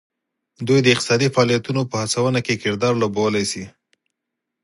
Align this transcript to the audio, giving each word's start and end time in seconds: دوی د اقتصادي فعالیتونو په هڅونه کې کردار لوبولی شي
دوی 0.67 0.79
د 0.83 0.87
اقتصادي 0.93 1.27
فعالیتونو 1.35 1.81
په 1.91 1.95
هڅونه 2.01 2.39
کې 2.45 2.61
کردار 2.63 2.93
لوبولی 3.01 3.45
شي 3.51 3.65